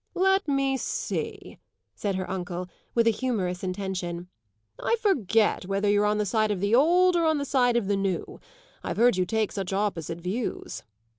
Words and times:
"Let 0.15 0.47
me 0.47 0.77
see," 0.77 1.59
said 1.93 2.15
her 2.15 2.27
uncle, 2.27 2.67
with 2.95 3.05
a 3.05 3.11
humorous 3.11 3.63
intention; 3.63 4.29
"I 4.79 4.95
forget 4.95 5.67
whether 5.67 5.87
you're 5.87 6.07
on 6.07 6.17
the 6.17 6.25
side 6.25 6.49
of 6.49 6.59
the 6.59 6.73
old 6.73 7.15
or 7.15 7.25
on 7.25 7.37
the 7.37 7.45
side 7.45 7.77
of 7.77 7.87
the 7.87 7.95
new. 7.97 8.39
I've 8.83 8.97
heard 8.97 9.15
you 9.17 9.27
take 9.27 9.51
such 9.51 9.71
opposite 9.73 10.19
views." 10.19 10.81